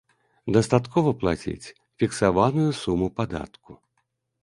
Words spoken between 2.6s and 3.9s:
суму падатку.